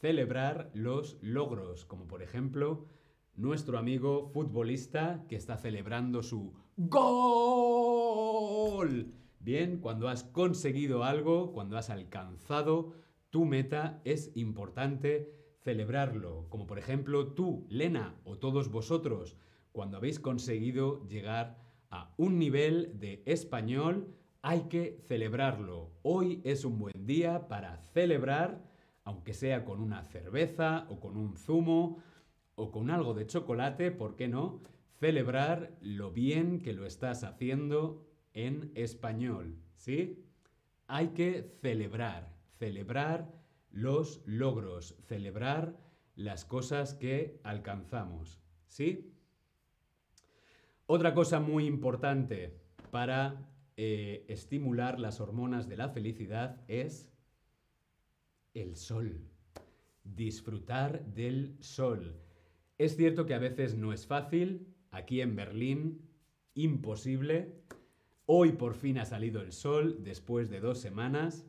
celebrar 0.00 0.70
los 0.74 1.16
logros, 1.22 1.84
como 1.86 2.06
por 2.06 2.22
ejemplo 2.22 2.86
nuestro 3.38 3.78
amigo 3.78 4.28
futbolista 4.34 5.24
que 5.28 5.36
está 5.36 5.56
celebrando 5.56 6.22
su 6.24 6.52
gol. 6.76 7.08
Bien, 9.38 9.78
cuando 9.78 10.08
has 10.08 10.24
conseguido 10.24 11.04
algo, 11.04 11.52
cuando 11.52 11.78
has 11.78 11.88
alcanzado 11.88 12.94
tu 13.30 13.44
meta, 13.44 14.00
es 14.04 14.32
importante 14.34 15.32
celebrarlo. 15.62 16.48
Como 16.48 16.66
por 16.66 16.80
ejemplo 16.80 17.28
tú, 17.28 17.64
Lena, 17.70 18.16
o 18.24 18.38
todos 18.38 18.72
vosotros, 18.72 19.36
cuando 19.70 19.98
habéis 19.98 20.18
conseguido 20.18 21.06
llegar 21.06 21.62
a 21.90 22.12
un 22.16 22.40
nivel 22.40 22.98
de 22.98 23.22
español, 23.24 24.16
hay 24.42 24.62
que 24.62 24.98
celebrarlo. 25.06 25.92
Hoy 26.02 26.40
es 26.44 26.64
un 26.64 26.80
buen 26.80 27.06
día 27.06 27.46
para 27.46 27.78
celebrar, 27.78 28.64
aunque 29.04 29.32
sea 29.32 29.64
con 29.64 29.80
una 29.80 30.02
cerveza 30.02 30.88
o 30.90 30.98
con 30.98 31.16
un 31.16 31.36
zumo 31.36 31.98
o 32.58 32.70
con 32.70 32.90
algo 32.90 33.14
de 33.14 33.26
chocolate, 33.26 33.90
¿por 33.90 34.16
qué 34.16 34.28
no? 34.28 34.60
Celebrar 35.00 35.76
lo 35.80 36.10
bien 36.10 36.60
que 36.60 36.72
lo 36.72 36.84
estás 36.84 37.24
haciendo 37.24 38.06
en 38.34 38.72
español, 38.74 39.56
¿sí? 39.76 40.24
Hay 40.86 41.08
que 41.08 41.56
celebrar 41.62 42.38
celebrar 42.58 43.32
los 43.70 44.20
logros, 44.26 44.96
celebrar 45.06 45.76
las 46.16 46.44
cosas 46.44 46.94
que 46.94 47.40
alcanzamos. 47.44 48.40
¿Sí? 48.66 49.14
Otra 50.86 51.14
cosa 51.14 51.40
muy 51.40 51.66
importante 51.66 52.58
para 52.90 53.48
eh, 53.76 54.24
estimular 54.28 54.98
las 54.98 55.20
hormonas 55.20 55.68
de 55.68 55.76
la 55.76 55.90
felicidad 55.90 56.60
es 56.68 57.08
el 58.54 58.76
sol. 58.76 59.28
Disfrutar 60.02 61.04
del 61.04 61.56
sol. 61.60 62.20
Es 62.78 62.96
cierto 62.96 63.26
que 63.26 63.34
a 63.34 63.40
veces 63.40 63.76
no 63.76 63.92
es 63.92 64.06
fácil. 64.06 64.68
Aquí 64.92 65.20
en 65.20 65.34
Berlín, 65.34 66.08
imposible. 66.54 67.56
Hoy 68.24 68.52
por 68.52 68.74
fin 68.74 68.98
ha 68.98 69.04
salido 69.04 69.42
el 69.42 69.50
sol 69.50 70.04
después 70.04 70.48
de 70.48 70.60
dos 70.60 70.78
semanas. 70.78 71.44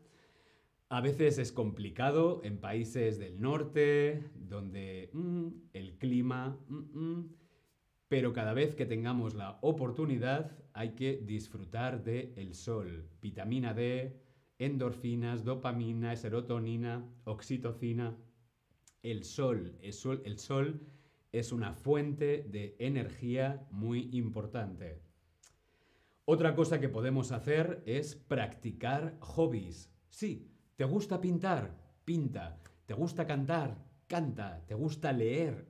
A 0.89 1.01
veces 1.01 1.37
es 1.37 1.51
complicado 1.51 2.41
en 2.43 2.57
países 2.57 3.19
del 3.19 3.39
norte, 3.39 4.23
donde 4.35 5.11
mm, 5.13 5.47
el 5.73 5.99
clima... 5.99 6.57
Mm, 6.67 6.99
mm, 6.99 7.35
pero 8.07 8.33
cada 8.33 8.55
vez 8.55 8.73
que 8.73 8.87
tengamos 8.87 9.35
la 9.35 9.59
oportunidad 9.61 10.57
hay 10.73 10.95
que 10.95 11.17
disfrutar 11.17 12.03
del 12.03 12.33
el 12.37 12.55
sol. 12.55 13.07
Vitamina 13.21 13.75
D, 13.75 14.19
endorfinas, 14.57 15.43
dopamina, 15.43 16.15
serotonina, 16.15 17.07
oxitocina. 17.25 18.17
El 19.03 19.23
sol, 19.23 19.77
el 19.83 19.93
sol, 19.93 20.23
el 20.25 20.39
sol 20.39 20.81
es 21.31 21.51
una 21.51 21.73
fuente 21.73 22.45
de 22.49 22.75
energía 22.79 23.67
muy 23.71 24.09
importante. 24.13 25.01
Otra 26.25 26.55
cosa 26.55 26.79
que 26.79 26.89
podemos 26.89 27.31
hacer 27.31 27.83
es 27.85 28.15
practicar 28.15 29.17
hobbies. 29.19 29.91
Sí, 30.09 30.49
¿Te 30.79 30.85
gusta 30.85 31.19
pintar? 31.19 31.75
Pinta. 32.05 32.57
¿Te 32.85 32.93
gusta 32.93 33.27
cantar? 33.27 33.83
Canta. 34.07 34.63
¿Te 34.65 34.75
gusta 34.75 35.11
leer? 35.11 35.67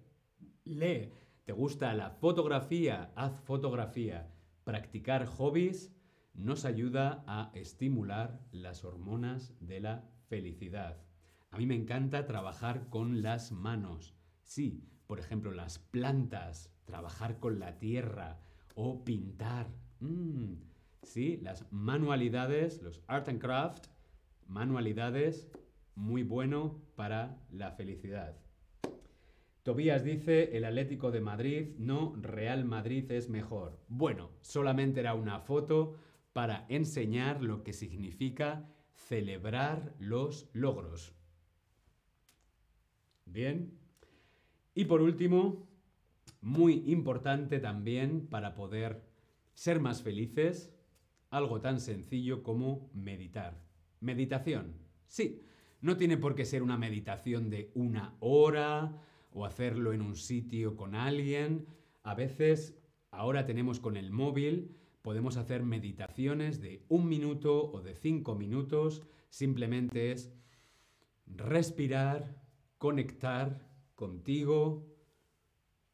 Lee. 0.65 1.11
¿Te 1.45 1.51
gusta 1.51 1.95
la 1.95 2.11
fotografía? 2.11 3.11
Haz 3.15 3.41
fotografía. 3.41 4.31
Practicar 4.63 5.25
hobbies 5.25 5.91
nos 6.35 6.63
ayuda 6.63 7.23
a 7.25 7.49
estimular 7.55 8.39
las 8.51 8.83
hormonas 8.83 9.55
de 9.59 9.79
la 9.79 10.07
felicidad. 10.27 11.01
A 11.49 11.57
mí 11.57 11.65
me 11.65 11.73
encanta 11.73 12.27
trabajar 12.27 12.87
con 12.89 13.23
las 13.23 13.51
manos. 13.51 14.13
Sí, 14.43 14.87
por 15.09 15.19
ejemplo, 15.19 15.51
las 15.51 15.79
plantas, 15.79 16.71
trabajar 16.85 17.39
con 17.39 17.57
la 17.57 17.79
tierra 17.79 18.37
o 18.75 19.03
pintar. 19.03 19.65
Mm, 20.01 20.53
Sí, 21.01 21.37
las 21.41 21.65
manualidades, 21.71 22.83
los 22.83 23.01
art 23.07 23.27
and 23.29 23.41
craft, 23.41 23.87
manualidades, 24.47 25.49
muy 25.95 26.21
bueno 26.21 26.79
para 26.95 27.41
la 27.49 27.71
felicidad. 27.71 28.37
Tobías 29.63 30.03
dice, 30.03 30.55
el 30.55 30.65
Atlético 30.65 31.09
de 31.09 31.21
Madrid, 31.21 31.73
no, 31.79 32.13
Real 32.21 32.65
Madrid 32.65 33.09
es 33.11 33.29
mejor. 33.29 33.79
Bueno, 33.87 34.29
solamente 34.41 34.99
era 34.99 35.15
una 35.15 35.39
foto 35.39 35.95
para 36.33 36.67
enseñar 36.69 37.41
lo 37.41 37.63
que 37.63 37.73
significa 37.73 38.69
celebrar 38.93 39.95
los 39.97 40.51
logros. 40.53 41.15
Bien. 43.25 43.78
Y 44.73 44.85
por 44.85 45.01
último, 45.01 45.67
muy 46.41 46.83
importante 46.87 47.59
también 47.59 48.27
para 48.27 48.55
poder 48.55 49.03
ser 49.53 49.79
más 49.79 50.01
felices, 50.01 50.73
algo 51.29 51.61
tan 51.61 51.79
sencillo 51.79 52.43
como 52.43 52.89
meditar. 52.93 53.61
Meditación. 53.99 54.73
Sí, 55.07 55.43
no 55.81 55.97
tiene 55.97 56.17
por 56.17 56.35
qué 56.35 56.45
ser 56.45 56.63
una 56.63 56.77
meditación 56.77 57.49
de 57.49 57.71
una 57.73 58.15
hora 58.19 59.01
o 59.31 59.45
hacerlo 59.45 59.93
en 59.93 60.01
un 60.01 60.15
sitio 60.15 60.75
con 60.75 60.95
alguien. 60.95 61.67
A 62.03 62.15
veces, 62.15 62.77
ahora 63.11 63.45
tenemos 63.45 63.79
con 63.79 63.97
el 63.97 64.11
móvil, 64.11 64.75
podemos 65.01 65.37
hacer 65.37 65.63
meditaciones 65.63 66.61
de 66.61 66.85
un 66.89 67.07
minuto 67.07 67.71
o 67.71 67.81
de 67.81 67.95
cinco 67.95 68.35
minutos. 68.35 69.03
Simplemente 69.29 70.11
es 70.11 70.33
respirar, 71.27 72.41
conectar 72.77 73.68
contigo, 73.99 74.87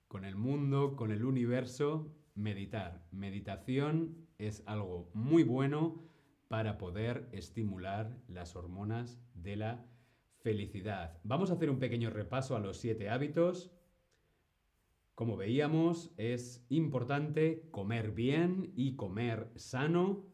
con 0.08 0.26
el 0.26 0.36
mundo, 0.36 0.96
con 0.96 1.10
el 1.10 1.26
universo, 1.26 2.14
meditar. 2.36 3.04
Meditación 3.10 4.28
es 4.38 4.62
algo 4.68 5.10
muy 5.16 5.42
bueno 5.42 6.04
para 6.48 6.78
poder 6.78 7.28
estimular 7.32 8.16
las 8.28 8.56
hormonas 8.56 9.20
de 9.34 9.56
la 9.56 9.86
felicidad. 10.38 11.18
Vamos 11.24 11.50
a 11.50 11.56
hacer 11.56 11.72
un 11.72 11.80
pequeño 11.80 12.12
repaso 12.12 12.56
a 12.56 12.60
los 12.60 12.78
siete 12.78 13.10
hábitos. 13.10 13.72
Como 15.16 15.36
veíamos, 15.36 16.14
es 16.18 16.64
importante 16.70 17.68
comer 17.72 18.12
bien 18.12 18.72
y 18.76 18.96
comer 18.98 19.50
sano, 19.56 20.28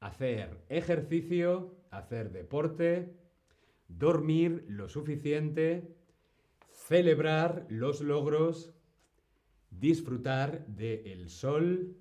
hacer 0.00 0.64
ejercicio, 0.68 1.76
hacer 1.92 2.32
deporte, 2.32 3.14
dormir 3.86 4.64
lo 4.66 4.88
suficiente, 4.88 5.94
celebrar 6.86 7.66
los 7.70 8.02
logros, 8.02 8.74
disfrutar 9.70 10.66
del 10.66 11.30
sol, 11.30 11.96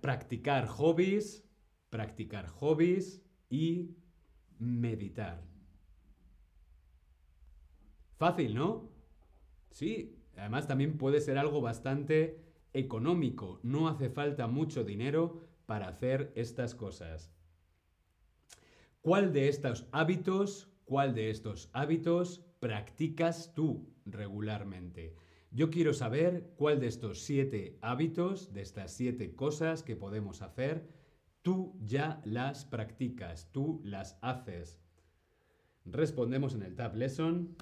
practicar 0.00 0.66
hobbies, 0.66 1.46
practicar 1.90 2.48
hobbies 2.48 3.22
y 3.50 3.96
meditar. 4.58 5.44
Fácil, 8.16 8.54
¿no? 8.54 8.90
Sí, 9.72 10.16
además 10.36 10.66
también 10.66 10.96
puede 10.96 11.20
ser 11.20 11.36
algo 11.36 11.60
bastante 11.60 12.42
económico. 12.72 13.60
No 13.62 13.88
hace 13.88 14.08
falta 14.08 14.46
mucho 14.46 14.84
dinero 14.84 15.42
para 15.66 15.88
hacer 15.88 16.32
estas 16.34 16.74
cosas. 16.74 17.30
¿Cuál 19.02 19.34
de 19.34 19.48
estos 19.48 19.86
hábitos, 19.92 20.72
cuál 20.86 21.14
de 21.14 21.28
estos 21.28 21.68
hábitos 21.74 22.47
practicas 22.60 23.54
tú 23.54 23.94
regularmente? 24.04 25.14
Yo 25.50 25.70
quiero 25.70 25.94
saber 25.94 26.52
cuál 26.56 26.80
de 26.80 26.88
estos 26.88 27.20
siete 27.20 27.78
hábitos, 27.80 28.52
de 28.52 28.60
estas 28.60 28.92
siete 28.92 29.34
cosas 29.34 29.82
que 29.82 29.96
podemos 29.96 30.42
hacer, 30.42 30.86
tú 31.42 31.78
ya 31.80 32.20
las 32.24 32.66
practicas, 32.66 33.50
tú 33.52 33.80
las 33.84 34.18
haces. 34.20 34.80
Respondemos 35.86 36.54
en 36.54 36.62
el 36.62 36.74
Tab 36.74 36.94
Lesson. 36.96 37.56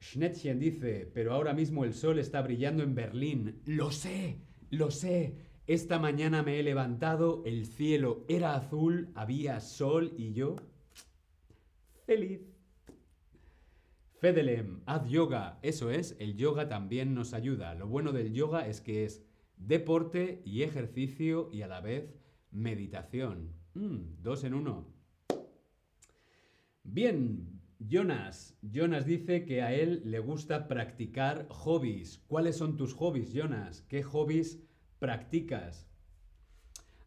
Schnettchen 0.00 0.58
dice, 0.58 1.10
pero 1.12 1.34
ahora 1.34 1.52
mismo 1.52 1.84
el 1.84 1.92
sol 1.92 2.18
está 2.18 2.40
brillando 2.40 2.82
en 2.82 2.94
Berlín. 2.94 3.60
Lo 3.66 3.90
sé, 3.90 4.40
lo 4.70 4.90
sé. 4.90 5.36
Esta 5.66 5.98
mañana 5.98 6.42
me 6.42 6.58
he 6.58 6.62
levantado, 6.62 7.42
el 7.46 7.66
cielo 7.66 8.24
era 8.28 8.54
azul, 8.54 9.10
había 9.14 9.60
sol 9.60 10.12
y 10.16 10.32
yo... 10.32 10.56
Feliz. 12.06 12.53
Fedelem, 14.24 14.80
haz 14.86 15.06
yoga. 15.06 15.58
Eso 15.60 15.90
es, 15.90 16.16
el 16.18 16.34
yoga 16.34 16.66
también 16.66 17.12
nos 17.12 17.34
ayuda. 17.34 17.74
Lo 17.74 17.88
bueno 17.88 18.10
del 18.10 18.32
yoga 18.32 18.66
es 18.66 18.80
que 18.80 19.04
es 19.04 19.22
deporte 19.58 20.40
y 20.46 20.62
ejercicio 20.62 21.50
y 21.52 21.60
a 21.60 21.66
la 21.66 21.82
vez 21.82 22.16
meditación. 22.50 23.52
Mm, 23.74 24.22
dos 24.22 24.44
en 24.44 24.54
uno. 24.54 24.88
Bien, 26.84 27.60
Jonas. 27.78 28.56
Jonas 28.62 29.04
dice 29.04 29.44
que 29.44 29.60
a 29.60 29.74
él 29.74 30.00
le 30.06 30.20
gusta 30.20 30.68
practicar 30.68 31.46
hobbies. 31.50 32.16
¿Cuáles 32.26 32.56
son 32.56 32.78
tus 32.78 32.94
hobbies, 32.94 33.34
Jonas? 33.34 33.82
¿Qué 33.90 34.02
hobbies 34.02 34.58
practicas? 35.00 35.86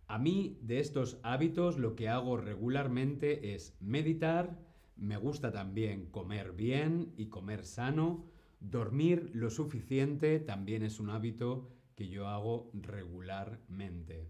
A 0.06 0.20
mí, 0.20 0.60
de 0.62 0.82
estos 0.82 1.20
hábitos, 1.24 1.80
lo 1.80 1.96
que 1.96 2.10
hago 2.10 2.38
regularmente 2.38 3.56
es 3.56 3.76
meditar, 3.80 4.67
me 4.98 5.18
gusta 5.18 5.52
también 5.52 6.08
comer 6.08 6.54
bien 6.54 7.14
y 7.18 7.28
comer 7.28 7.66
sano. 7.66 8.26
Dormir 8.60 9.30
lo 9.34 9.50
suficiente 9.50 10.40
también 10.40 10.84
es 10.84 11.00
un 11.00 11.10
hábito 11.10 11.70
que 11.96 12.10
yo 12.10 12.28
hago 12.28 12.72
regularmente. 12.74 14.30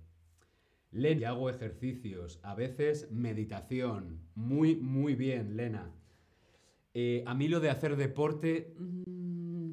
Lena, 0.92 1.22
y 1.22 1.24
hago 1.26 1.50
ejercicios, 1.50 2.40
a 2.44 2.56
veces 2.56 3.12
meditación. 3.12 4.22
Muy, 4.36 4.76
muy 4.76 5.16
bien, 5.16 5.58
Lena. 5.58 5.94
Eh, 6.94 7.24
a 7.28 7.34
mí 7.34 7.48
lo 7.48 7.60
de 7.60 7.70
hacer 7.70 7.96
deporte, 7.96 8.74
mm, 8.78 9.72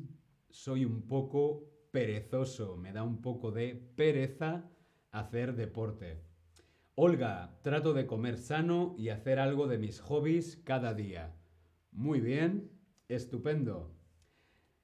soy 0.51 0.85
un 0.85 1.03
poco 1.03 1.65
perezoso, 1.91 2.77
me 2.77 2.93
da 2.93 3.03
un 3.03 3.23
poco 3.23 3.53
de 3.53 3.75
pereza 3.97 4.69
hacer 5.11 5.55
deporte. 5.55 6.34
Olga, 6.97 7.59
trato 7.63 7.93
de 7.93 8.07
comer 8.07 8.39
sano 8.39 8.95
y 8.97 9.09
hacer 9.09 9.41
algo 9.41 9.67
de 9.67 9.79
mis 9.79 10.01
hobbies 10.01 10.61
cada 10.65 10.95
día. 10.95 11.35
Muy 11.91 12.21
bien, 12.21 12.71
estupendo. 13.09 13.99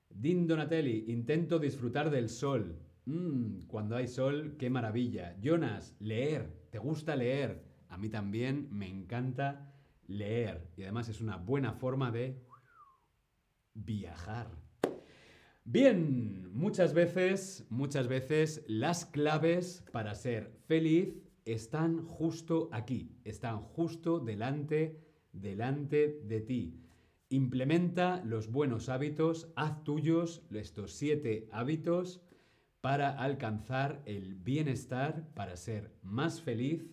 Din 0.09 0.49
Donatelli, 0.49 1.05
intento 1.07 1.61
disfrutar 1.61 2.11
del 2.11 2.29
sol. 2.29 2.81
Mmm, 3.05 3.61
cuando 3.69 3.95
hay 3.95 4.09
sol, 4.09 4.57
qué 4.59 4.71
maravilla. 4.71 5.37
Jonas, 5.41 5.95
leer. 6.01 6.67
¿Te 6.71 6.79
gusta 6.79 7.15
leer? 7.15 7.63
A 7.89 7.97
mí 7.97 8.09
también 8.09 8.67
me 8.73 8.89
encanta 8.89 9.73
leer. 10.09 10.69
Y 10.77 10.83
además 10.83 11.09
es 11.09 11.21
una 11.21 11.37
buena 11.37 11.75
forma 11.75 12.11
de 12.11 12.43
viajar. 13.73 14.51
Bien, 15.63 16.53
muchas 16.53 16.93
veces, 16.93 17.69
muchas 17.71 18.09
veces 18.09 18.65
las 18.67 19.07
claves 19.07 19.85
para 19.93 20.17
ser 20.17 20.51
feliz 20.67 21.30
están 21.45 22.05
justo 22.07 22.69
aquí, 22.73 23.17
están 23.25 23.61
justo 23.61 24.21
delante, 24.21 25.01
delante 25.33 26.21
de 26.25 26.41
ti. 26.41 26.81
Implementa 27.29 28.23
los 28.25 28.51
buenos 28.51 28.89
hábitos, 28.89 29.53
haz 29.55 29.85
tuyos 29.85 30.43
estos 30.51 30.93
siete 30.93 31.49
hábitos 31.53 32.21
para 32.81 33.11
alcanzar 33.11 34.03
el 34.07 34.35
bienestar, 34.35 35.29
para 35.35 35.57
ser 35.57 35.93
más 36.03 36.41
feliz 36.41 36.91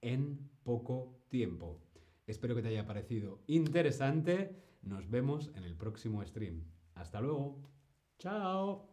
en 0.00 0.50
poco 0.62 1.18
tiempo. 1.28 1.80
Espero 2.26 2.54
que 2.54 2.62
te 2.62 2.68
haya 2.68 2.86
parecido 2.86 3.42
interesante. 3.46 4.54
Nos 4.82 5.08
vemos 5.08 5.50
en 5.54 5.64
el 5.64 5.76
próximo 5.76 6.24
stream. 6.24 6.64
Hasta 6.94 7.20
luego. 7.20 7.62
Chao. 8.18 8.87